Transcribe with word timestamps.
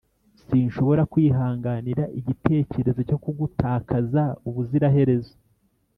sinshobora 0.45 1.01
kwihanganira 1.11 2.03
igitekerezo 2.19 3.01
cyo 3.09 3.17
kugutakaza 3.23 4.23
ubuziraherezo. 4.47 5.33